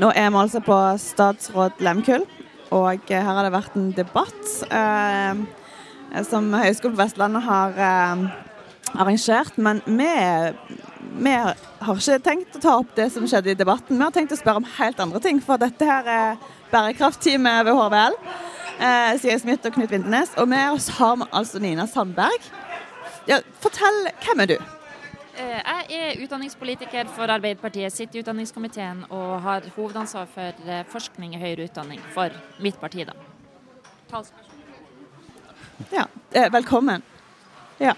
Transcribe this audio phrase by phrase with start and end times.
[0.00, 2.22] Nå er vi altså på statsråd Lemkull,
[2.72, 5.42] og her har det vært en debatt eh,
[6.24, 8.22] som Høgskolen på Vestlandet har eh,
[8.94, 9.58] arrangert.
[9.60, 10.08] Men vi,
[11.26, 13.98] vi, har ikke tenkt å ta opp det som skjedde i debatten.
[13.98, 17.76] Vi har tenkt å spørre om helt andre ting, for dette her er bærekraftteamet ved
[17.76, 18.20] HVL.
[18.80, 20.32] Eh, Siri Smith og Knut Vindenes.
[20.40, 22.52] Og med oss har vi altså Nina Sandberg.
[23.28, 24.60] Ja, fortell, hvem er du?
[25.40, 31.64] Jeg er utdanningspolitiker for Arbeiderpartiet, sitter i utdanningskomiteen og har hovedansvar for forskning i høyere
[31.70, 33.06] utdanning for mitt parti.
[33.08, 33.14] da.
[35.96, 36.04] Ja,
[36.52, 37.02] velkommen.
[37.80, 37.94] Ja.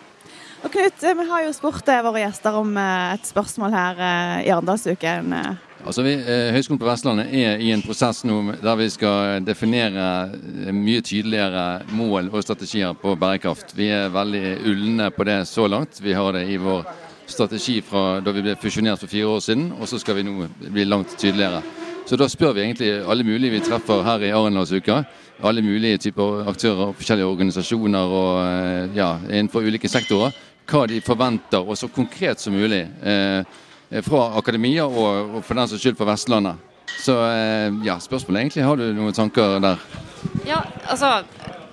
[0.62, 4.02] Og Knut, vi har jo spurt våre gjester om et spørsmål her
[4.46, 5.34] i Arendalsuken.
[5.82, 6.14] Altså vi,
[6.54, 10.30] Høgskolen på Vestlandet er i en prosess nå der vi skal definere
[10.70, 13.74] mye tydeligere mål og strategier på bærekraft.
[13.74, 15.98] Vi er veldig ulne på det så langt.
[15.98, 16.86] Vi har det i vår
[17.26, 20.48] strategi fra da vi ble fusjonert for fire år siden, og så skal vi nå
[20.68, 21.62] bli langt tydeligere.
[22.06, 25.02] Så da spør vi egentlig alle mulige vi treffer her i Arendalsuka,
[25.42, 30.34] alle mulige typer aktører, forskjellige organisasjoner og ja, innenfor ulike sektorer,
[30.70, 32.84] hva de forventer, og så konkret som mulig.
[33.02, 33.42] Eh,
[34.06, 36.60] fra akademia og, og for den saks skyld for Vestlandet.
[37.02, 39.82] Så eh, ja, spørsmålet egentlig, har du noen tanker der?
[40.46, 41.20] Ja, altså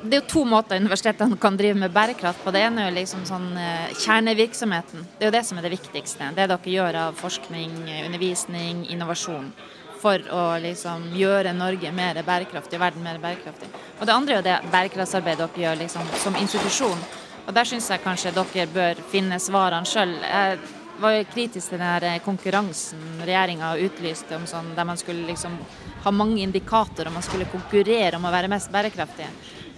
[0.01, 2.53] det er jo to måter universitetene kan drive med bærekraft på.
[2.55, 5.03] Det ene er jo liksom sånn eh, kjernevirksomheten.
[5.17, 6.29] Det er jo det som er det viktigste.
[6.37, 7.75] Det dere gjør av forskning,
[8.05, 9.51] undervisning, innovasjon.
[9.99, 13.67] For å liksom gjøre Norge mer bærekraftig og verden mer bærekraftig.
[13.99, 17.03] Og det andre er jo det bærekraftsarbeidet dere gjør liksom som institusjon.
[17.45, 20.15] Og der syns jeg kanskje dere bør finne svarene sjøl.
[20.23, 20.59] Jeg
[20.99, 25.55] var jo kritisk til den konkurransen regjeringa utlyste om sånn, der man skulle liksom
[26.03, 29.27] ha mange indikatorer, man skulle konkurrere om å være mest bærekraftig.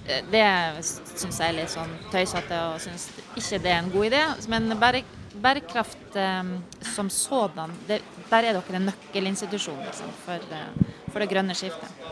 [0.01, 0.43] Det
[0.81, 3.07] syns jeg er litt sånn tøysete og syns
[3.37, 4.21] ikke det er en god idé.
[4.49, 5.03] Men bære,
[5.43, 6.55] bærekraft um,
[6.93, 8.01] som sådan, det,
[8.31, 12.03] der er dere en nøkkelinstitusjon liksom, for, uh, for, det grønne skiftet.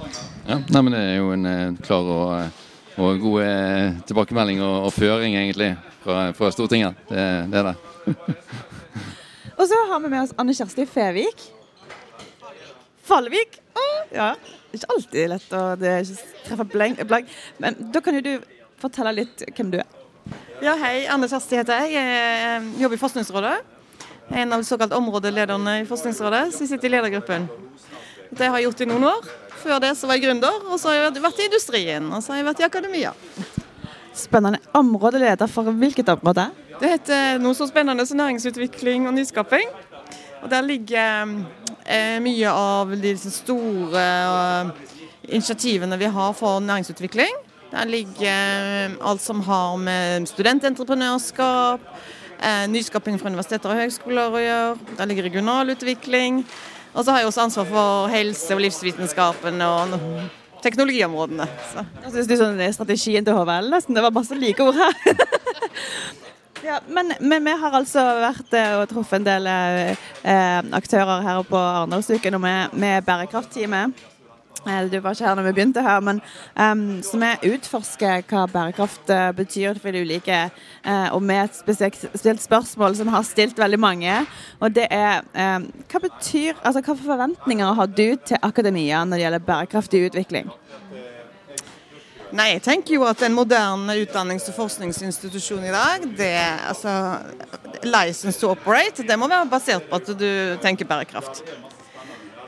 [0.45, 2.63] Ja, nei, men Det er jo en uh, klar og,
[2.99, 5.73] og god tilbakemelding og, og, føring egentlig
[6.03, 6.99] fra, fra Stortinget.
[7.09, 8.27] Det, det er det.
[9.59, 11.49] og så har vi med oss Anne Kjersti Fevik.
[13.09, 13.63] Fallvik.
[14.13, 14.33] Ja
[14.75, 17.31] ikke alltid lett å treffe blank.
[17.61, 18.33] Men da kan jo du
[18.79, 19.97] fortelle litt hvem du er.
[20.63, 21.07] Ja, hei.
[21.09, 21.95] Anne Kjersti heter jeg.
[21.95, 23.55] Jeg jobber i Forskningsrådet.
[24.29, 27.47] Jeg er en av de såkalt områdelederne i Forskningsrådet, så jeg sitter i ledergruppen.
[28.29, 29.29] Det har jeg gjort i noen år.
[29.59, 32.33] Før det så var jeg gründer, og så har jeg vært i industrien, og så
[32.33, 33.15] har jeg vært i akademia.
[34.15, 34.61] Spennende.
[34.77, 36.45] Områdeleder for hvilket område?
[36.79, 39.73] Det heter noe så spennende som næringsutvikling og nyskaping.
[40.43, 41.33] Og Der ligger eh,
[42.21, 44.71] mye av de store eh,
[45.33, 47.33] initiativene vi har for næringsutvikling.
[47.71, 51.81] Der ligger eh, alt som har med studententreprenørskap,
[52.41, 54.95] eh, nyskaping fra universiteter og høgskoler å gjøre.
[54.97, 56.43] Der ligger regional utvikling.
[56.93, 59.99] Og så har jeg også ansvar for helse- og livsvitenskapen og
[60.63, 61.45] teknologiområdene.
[61.73, 61.85] Så.
[62.03, 63.95] Jeg synes det er sånn strategien til HVL nesten.
[63.95, 64.93] Det var masse like ord her.
[66.63, 71.43] Ja, men, men, vi har altså vært eh, og truffet en del eh, aktører her
[71.47, 74.01] på Arendalsuken og med, med Bærekraftteamet.
[74.67, 76.19] Eh, du var ikke her når vi begynte her, men
[76.59, 80.41] um, så vi utforsker hva bærekraft betyr for de ulike.
[80.83, 84.19] Uh, og med et spesielt, spørsmål som har stilt veldig mange.
[84.59, 89.27] Og det er um, hva betyr, altså hva forventninger har du til akademia når det
[89.27, 90.51] gjelder bærekraftig utvikling?
[92.29, 96.35] Nei, jeg tenker jo at en moderne utdannings- og forskningsinstitusjon i dag, det
[96.69, 96.91] altså
[97.81, 100.29] License to operate, det må være basert på at du
[100.61, 101.41] tenker bærekraft.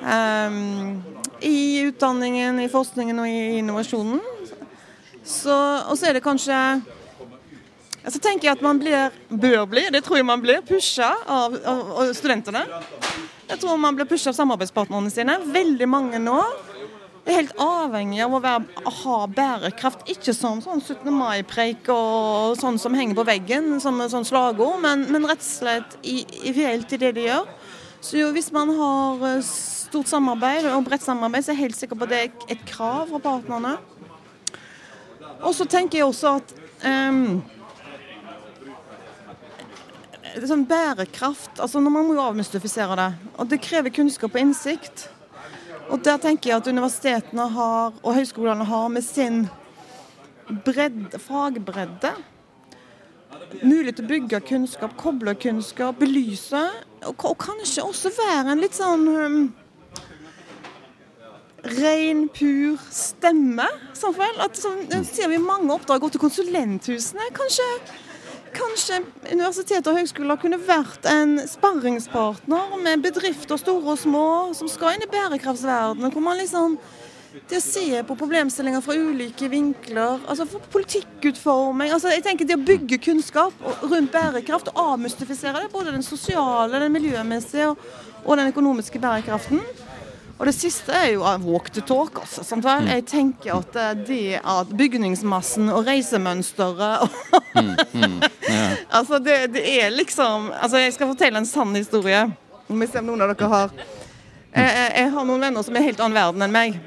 [0.01, 1.01] Um,
[1.41, 4.21] I utdanningen, i forskningen og i innovasjonen.
[4.21, 6.57] Og så er det kanskje
[8.01, 11.53] så tenker jeg at man blir, bør bli, det tror jeg man blir, pusha av,
[11.53, 12.63] av, av studentene.
[13.49, 15.35] Jeg tror man blir pusha av samarbeidspartnerne sine.
[15.53, 16.39] Veldig mange nå
[17.29, 20.07] er helt avhengig av å, være, ha bærekraft.
[20.09, 21.05] Ikke som sånn 17.
[21.13, 25.97] mai-preik og sånn som henger på veggen som sånn slagord, men, men, rett og slett
[26.01, 27.45] i, i det de gjør.
[28.01, 31.77] Så jo, hvis man har eh, stort samarbeid og bredt samarbeid, så er jeg helt
[31.77, 33.75] sikker på at det er et krav fra partnerne.
[35.41, 36.53] Og så tenker jeg også at
[36.85, 37.41] um,
[40.47, 43.09] sånn bærekraft altså Når man må jo avmystifisere det.
[43.37, 45.07] Og det krever kunnskap og innsikt.
[45.91, 49.43] Og der tenker jeg at universitetene har, og høyskolene har med sin
[50.65, 52.13] bredde, fagbredde
[53.61, 56.61] mulighet til å bygge kunnskap, koble kunnskap, belyse,
[57.07, 59.41] og, og kanskje også være en litt sånn um,
[61.77, 63.67] ren, pur stemme.
[63.97, 64.37] Samtidig.
[64.45, 64.73] At, så,
[65.07, 67.27] ser vi mange oppdrag gå til konsulenthusene.
[67.37, 67.67] Kanskje,
[68.55, 69.01] kanskje
[69.31, 74.25] universitet og høyskoler kunne vært en sparringspartner med bedrifter store og små
[74.57, 76.11] som skal inn i bærekraftsverdenen.
[76.11, 76.77] hvor man liksom
[77.47, 82.57] det å se på problemstillinger fra ulike vinkler, altså for politikkutforming altså jeg tenker Det
[82.57, 83.53] å bygge kunnskap
[83.85, 87.87] rundt bærekraft og avmystifisere det, både den sosiale, den miljømessige og,
[88.25, 89.63] og den økonomiske bærekraften.
[90.41, 92.15] Og det siste er jo walk the talk.
[92.23, 92.87] Altså, sant vel?
[92.89, 93.75] Jeg tenker at
[94.07, 97.05] det at bygningsmassen og reisemønsteret
[97.53, 98.15] mm, mm,
[98.49, 98.63] ja.
[98.97, 102.23] Altså, det, det, er liksom Altså, jeg skal fortelle en sann historie.
[102.67, 103.75] Om vi ser om noen av dere har
[104.51, 106.79] jeg, jeg har noen venner som er helt annen verden enn meg.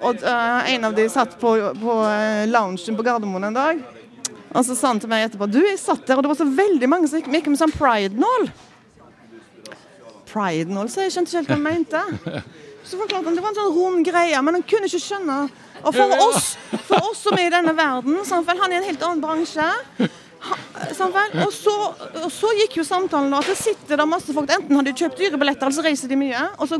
[0.00, 1.96] Og uh, En av de satt på, på
[2.48, 3.82] loungen på Gardermoen en dag.
[4.50, 6.48] Og så sa han til meg etterpå Du, jeg satt der, og det var så
[6.48, 8.48] veldig mange som gikk med sånn pride-nål.
[10.30, 12.44] Pride-nål, så jeg skjønte ikke helt hva han mente.
[12.86, 15.42] Så forklarte han Det var en sånn rund greie, men han kunne ikke skjønne.
[15.80, 16.54] Og for oss,
[16.88, 19.68] for oss som er i denne verden, han er i en helt annen bransje
[20.40, 21.74] og så,
[22.24, 25.18] og så, gikk jo samtalen at det sitter der masse folk Enten har de kjøpt
[25.20, 26.44] dyre billetter, eller så reiser de mye.
[26.56, 26.78] Og så,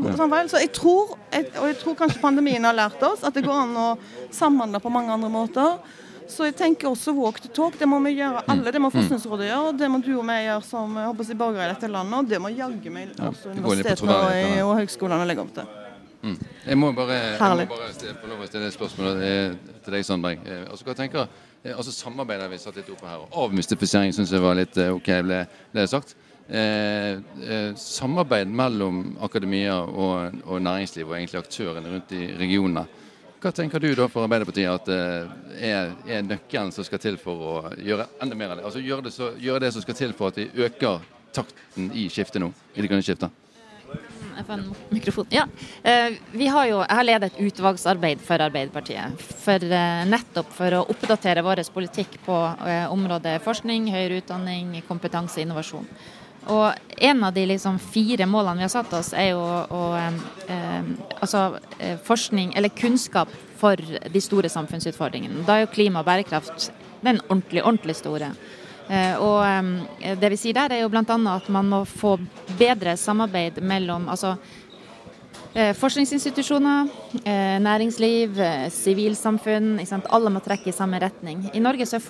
[0.49, 3.77] så jeg tror, og jeg tror kanskje pandemien har lært oss at det går an
[3.77, 3.89] å
[4.33, 5.77] samhandle på mange andre måter.
[6.31, 7.75] Så jeg tenker også walk the talk.
[7.79, 8.71] Det må vi gjøre alle.
[8.71, 8.95] Det må mm.
[8.95, 12.17] Forskningsrådet gjøre, det må du og meg gjøre som jeg håper, borgere i dette landet.
[12.17, 15.77] Og det må jaggu meg også universitetene og, og høgskolene legge opp til.
[16.21, 16.35] Mm.
[16.67, 20.03] Jeg må bare, jeg må bare få lov å stille et spørsmål eh, til deg,
[20.05, 20.43] Sandberg.
[20.45, 21.31] Eh, altså, hva tenker
[21.63, 23.21] Eh, altså Samarbeidet vi satt litt oppe her.
[23.21, 25.43] og Avmystifisering syns jeg var litt eh, OK, ble,
[25.73, 26.15] ble sagt.
[26.49, 32.87] Eh, eh, samarbeid mellom akademia og, og, næringsliv og egentlig aktørene rundt i regionene.
[33.41, 35.29] Hva tenker du da for Arbeiderpartiet at eh,
[35.65, 38.65] er, er, nøkkelen som skal til for å gjøre enda mer av det?
[38.69, 41.01] Altså Gjøre det, så, gjøre det som skal til for at vi øker
[41.33, 43.33] takten i skiftet nå, i det grønne skiftet?
[45.33, 45.47] Ja.
[45.83, 49.25] Eh, vi har jo, jeg har ledet et utvalgsarbeid for Arbeiderpartiet.
[49.41, 55.41] For, eh, nettopp for å oppdatere vår politikk på eh, området forskning, høyere utdanning, kompetanse
[55.41, 55.89] og innovasjon.
[56.49, 60.89] Og en av de liksom fire målene vi har satt oss, er jo å eh,
[61.19, 61.59] altså,
[62.07, 63.29] forskning, eller kunnskap
[63.61, 65.45] for de store samfunnsutfordringene.
[65.45, 66.71] Da er jo klima og bærekraft
[67.05, 68.31] den ordentlig, ordentlig store.
[68.89, 71.05] Eh, og eh, det vi sier der, er jo bl.a.
[71.05, 72.17] at man må få
[72.59, 74.35] bedre samarbeid mellom altså,
[75.51, 76.87] forskningsinstitusjoner,
[77.59, 78.37] næringsliv,
[78.71, 79.73] sivilsamfunn.
[80.09, 81.43] Alle må trekke i samme retning.
[81.53, 82.05] I Norge så er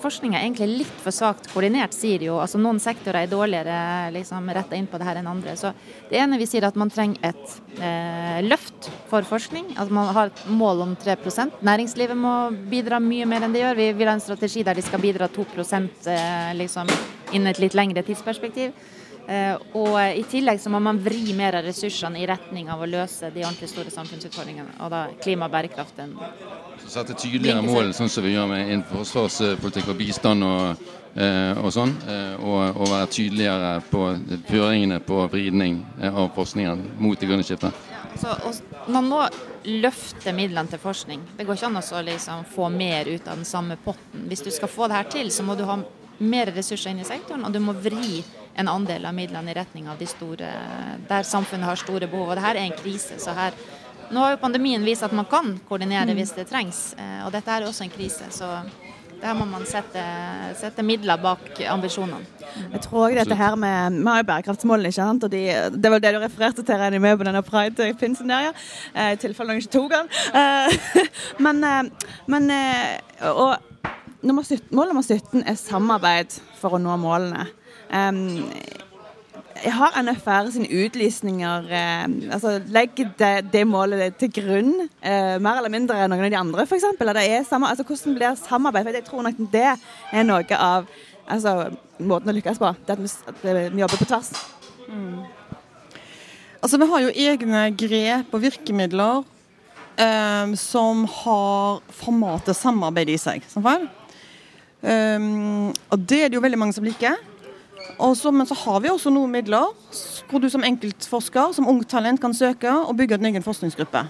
[0.00, 2.38] forskninga egentlig litt for svakt koordinert, sier jo.
[2.42, 3.78] Altså Noen sektorer er dårligere
[4.14, 5.56] liksom, retta inn på det her enn andre.
[5.60, 5.72] Så
[6.10, 9.74] det ene vi sier er at man trenger et eh, løft for forskning.
[9.80, 12.34] At man har et mål om 3% Næringslivet må
[12.70, 13.80] bidra mye mer enn det gjør.
[13.80, 16.90] Vi vil ha en strategi der de skal bidra 2 eh, liksom,
[17.32, 18.74] innen et litt lengre tidsperspektiv.
[19.30, 22.88] Eh, og I tillegg så må man vri mer av ressursene i retning av å
[22.90, 24.80] løse de ordentlig store samfunnsutfordringene.
[24.82, 26.00] Og da klima og bærekraft
[26.90, 30.80] sette tydeligere mål, sånn som vi gjør med innenfor forsvarspolitikk og bistand og,
[31.14, 31.92] eh, og sånn.
[32.10, 34.08] Eh, og, og, være tydeligere på
[34.48, 35.78] føringene på vridning
[36.10, 37.86] av forskningen mot det grønne skiftet.
[38.18, 38.34] Så,
[38.90, 39.22] man må
[39.70, 41.22] løfte midlene til forskning.
[41.38, 44.26] Det går ikke an å liksom få mer ut av den samme potten.
[44.26, 45.78] Hvis du skal få det her til, så må du ha
[46.18, 49.88] mer ressurser inn i sektoren, og du må vri en andel av midlene i retning
[49.88, 50.48] av de store,
[51.08, 52.30] der samfunnet har store behov.
[52.30, 53.56] Og det her er en krise, så her
[54.10, 57.50] nå har jo pandemien vist at man kan koordinere hvis det trengs, eh, og dette
[57.54, 58.30] er også en krise.
[58.34, 58.60] så
[59.20, 60.02] der må man sette,
[60.56, 62.24] sette midler bak ambisjonene.
[62.72, 65.24] Jeg tror også dette her med Vi har jo bærekraftsmålene, ikke sant?
[65.24, 65.42] Og de,
[65.76, 68.52] det var det du refererte til, regner med på denne pride-pinsen der, ja.
[68.94, 70.08] Eh, I tilfelle noen ikke tok den.
[70.40, 71.04] Eh,
[71.44, 71.60] men,
[72.26, 72.50] men
[73.28, 73.58] og
[74.22, 77.44] nummer 17, mål nummer 17 er samarbeid for å nå målene.
[79.60, 85.58] Jeg har NFR sine utlysninger eh, altså Legger det, det, målet til grunn eh, mer
[85.60, 86.86] eller mindre enn noen av de andre, f.eks.?
[86.96, 88.86] Altså, hvordan blir samarbeid?
[88.86, 90.88] For Jeg tror nok det er noe av
[91.26, 91.54] altså,
[91.98, 92.72] måten å lykkes på.
[92.86, 93.44] Det at vi, at
[93.74, 94.32] vi jobber på tvers.
[94.88, 95.20] Mm.
[96.62, 99.24] Altså, Vi har jo egne grep og virkemidler
[100.00, 103.44] eh, som har formatet samarbeid i seg.
[104.80, 107.20] Um, og Det er det jo veldig mange som liker.
[107.98, 109.66] Også, men så har vi også noen midler
[110.30, 114.04] hvor du som enkeltforsker, som ungt talent, kan søke og bygge en egen forskningsgruppe.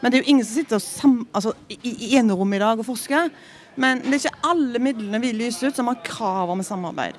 [0.00, 2.86] Men det er jo ingen som sitter sam, altså, i, i enerom i dag og
[2.86, 3.30] forsker.
[3.76, 7.18] Men det er ikke alle midlene vi lyser ut som har krav om samarbeid.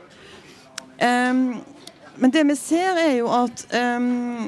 [0.98, 1.60] Um,
[2.18, 4.48] men det vi ser, er jo at um,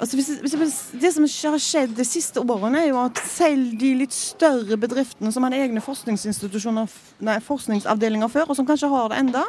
[0.00, 3.92] altså hvis, hvis, Det som har skjedd de siste årene, er jo at selv de
[4.00, 6.90] litt større bedriftene som hadde egne forskningsinstitusjoner,
[7.26, 9.44] nei, forskningsavdelinger før, og som kanskje har det enda,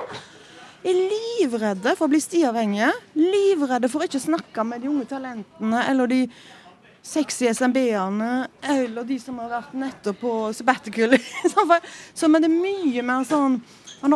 [0.84, 2.92] er livredde for å bli stiavhengige.
[3.20, 6.22] Livredde for å ikke snakke med de unge talentene eller de
[7.10, 11.16] sexy SMB-ene eller de som har vært nettopp på sabbatical.
[12.14, 13.60] Så men det er mye mer sånn
[14.00, 14.16] man,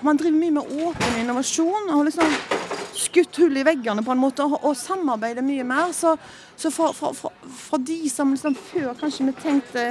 [0.00, 1.90] man driver mye med åpen innovasjon.
[1.92, 5.92] og liksom skutt hull i veggene på en måte og, og samarbeider mye mer.
[5.96, 6.14] Så,
[6.58, 9.84] så for, for, for, for, de som liksom før kanskje vi tenkte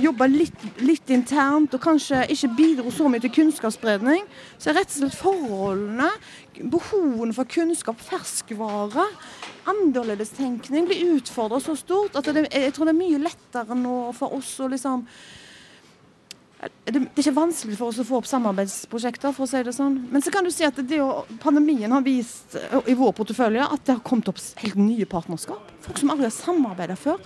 [0.00, 4.28] jobba litt, litt, internt og kanskje ikke bidro så mye til kunnskapsspredning,
[4.60, 6.08] så er rett og slett forholdene,
[6.60, 9.06] behovene for kunnskap, ferskvare,
[9.70, 14.36] annerledestenkning blir utfordra så stort at det, jeg tror det er mye lettere nå for
[14.38, 15.04] oss å liksom
[16.60, 19.96] det, er ikke vanskelig for oss å få opp samarbeidsprosjekter, for å si det sånn.
[20.12, 20.98] Men så kan du si at det,
[21.40, 25.72] pandemien har vist i vår portefølje at det har kommet opp helt nye partnerskap.
[25.86, 27.22] Folk som aldri har samarbeidet før.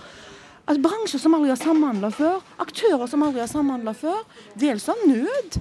[0.65, 2.39] Altså, bransjer som aldri har samhandla før.
[2.63, 4.23] Aktører som aldri har samhandla før.
[4.61, 5.59] Dels av nød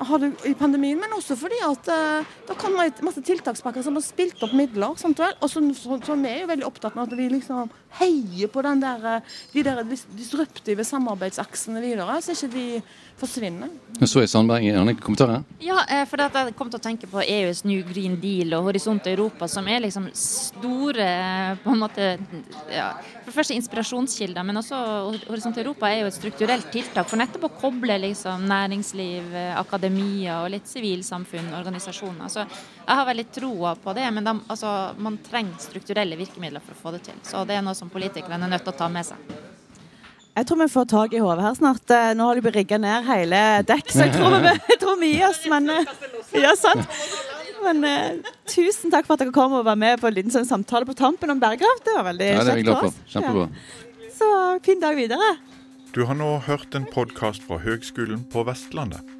[0.00, 4.04] har det i pandemien, men også fordi at uh, det kom masse tiltakspakker som har
[4.04, 4.96] spilt opp midler.
[5.00, 5.36] Sant vel?
[5.40, 8.62] Og så, så, så vi er jo veldig opptatt med at vi liksom heier på
[8.62, 9.82] den der, eh, de der
[10.16, 12.66] disruptive samarbeidsaksene videre, så ikke de
[13.20, 13.70] forsvinner.
[14.06, 15.42] Så er Sandberg, en du kommentarer?
[15.60, 19.06] Ja, eh, for jeg kom til å tenke på EUs New Green Deal og Horisont
[19.10, 21.08] Europa, som er liksom store
[21.64, 22.18] på en måte,
[22.70, 24.76] ja, For det første inspirasjonskilder, men også
[25.28, 29.34] Horisont Europa er jo et strukturelt tiltak for nettopp å koble liksom næringsliv,
[29.90, 32.28] akademia og litt sivilsamfunn, organisasjoner.
[32.28, 36.74] Så jeg har veldig troa på det, men de, altså, man trenger strukturelle virkemidler for
[36.74, 37.18] å få det til.
[37.22, 39.18] Så det er noe som politikerne er nødt til å ta med seg.
[40.30, 41.90] Jeg tror vi får tak i hodet her snart.
[41.90, 45.10] Eh, nå har de rigga ned hele dekk, så jeg tror vi, jeg tror vi
[45.10, 45.42] gir oss.
[45.50, 45.92] Men, eh,
[46.38, 46.86] ja, sant.
[47.66, 50.48] men uh, tusen takk for at dere kom og var med på en liten sånn
[50.48, 51.84] samtale på tampen om bærekraft.
[51.84, 53.00] Det var veldig ja, kjekt for oss.
[53.10, 53.48] Kjempebra.
[53.50, 54.10] Ja.
[54.20, 54.32] Så
[54.64, 55.34] fin dag videre.
[55.90, 59.19] Du har nå hørt en podkast fra Høgskolen på Vestlandet.